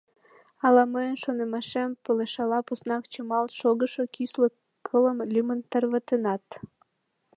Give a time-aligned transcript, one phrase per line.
[0.65, 4.47] Ала мыйын шонымашем палышыла, поснак чымалт шогышо кӱсле
[4.87, 6.45] кылым лӱмын тарватенат.